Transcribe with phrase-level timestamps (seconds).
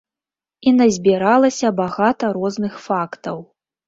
[0.69, 3.37] І назбіралася багата розных фактаў.